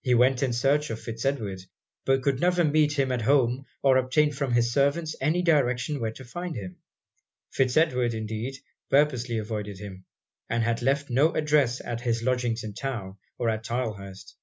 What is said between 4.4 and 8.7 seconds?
his servants any direction where to find him. Fitz Edward, indeed,